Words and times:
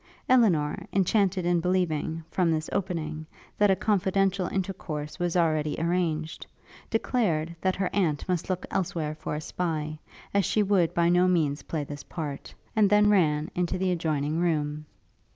Elinor, 0.27 0.87
enchanted 0.91 1.45
in 1.45 1.59
believing, 1.59 2.23
from 2.31 2.49
this 2.49 2.71
opening, 2.73 3.27
that 3.59 3.69
a 3.69 3.75
confidential 3.75 4.47
intercourse 4.47 5.19
was 5.19 5.37
already 5.37 5.75
arranged, 5.79 6.47
declared, 6.89 7.55
that 7.61 7.75
her 7.75 7.87
aunt 7.93 8.27
must 8.27 8.49
look 8.49 8.65
elsewhere 8.71 9.13
for 9.13 9.35
a 9.35 9.41
spy, 9.41 9.99
as 10.33 10.43
she 10.43 10.63
would 10.63 10.95
by 10.95 11.07
no 11.07 11.27
means 11.27 11.61
play 11.61 11.83
that 11.83 12.09
part; 12.09 12.51
and 12.75 12.89
then 12.89 13.11
ran 13.11 13.51
into 13.53 13.77
the 13.77 13.91
adjoining 13.91 14.39
room. 14.39 14.87